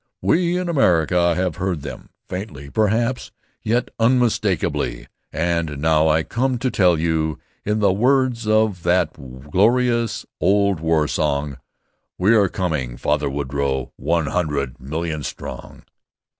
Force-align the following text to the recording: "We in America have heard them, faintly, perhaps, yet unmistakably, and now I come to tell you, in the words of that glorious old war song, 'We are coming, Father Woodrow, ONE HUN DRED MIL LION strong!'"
"We 0.19 0.57
in 0.57 0.67
America 0.67 1.35
have 1.35 1.57
heard 1.57 1.83
them, 1.83 2.09
faintly, 2.27 2.71
perhaps, 2.71 3.29
yet 3.61 3.89
unmistakably, 3.99 5.05
and 5.31 5.77
now 5.77 6.09
I 6.09 6.23
come 6.23 6.57
to 6.57 6.71
tell 6.71 6.97
you, 6.97 7.37
in 7.65 7.81
the 7.81 7.93
words 7.93 8.47
of 8.47 8.81
that 8.81 9.13
glorious 9.51 10.25
old 10.39 10.79
war 10.79 11.07
song, 11.07 11.57
'We 12.17 12.35
are 12.35 12.49
coming, 12.49 12.97
Father 12.97 13.29
Woodrow, 13.29 13.91
ONE 13.95 14.25
HUN 14.25 14.47
DRED 14.47 14.79
MIL 14.79 15.01
LION 15.01 15.21
strong!'" 15.21 15.83